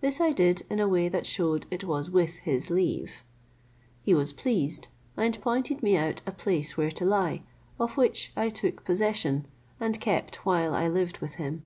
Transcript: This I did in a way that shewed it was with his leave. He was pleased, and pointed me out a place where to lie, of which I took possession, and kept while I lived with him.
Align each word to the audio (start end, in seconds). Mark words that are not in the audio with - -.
This 0.00 0.20
I 0.20 0.30
did 0.30 0.64
in 0.70 0.78
a 0.78 0.86
way 0.86 1.08
that 1.08 1.26
shewed 1.26 1.66
it 1.68 1.82
was 1.82 2.12
with 2.12 2.36
his 2.46 2.70
leave. 2.70 3.24
He 4.04 4.14
was 4.14 4.32
pleased, 4.32 4.86
and 5.16 5.36
pointed 5.42 5.82
me 5.82 5.96
out 5.96 6.22
a 6.24 6.30
place 6.30 6.76
where 6.76 6.92
to 6.92 7.04
lie, 7.04 7.42
of 7.76 7.96
which 7.96 8.32
I 8.36 8.50
took 8.50 8.84
possession, 8.84 9.48
and 9.80 10.00
kept 10.00 10.46
while 10.46 10.76
I 10.76 10.86
lived 10.86 11.18
with 11.18 11.34
him. 11.42 11.64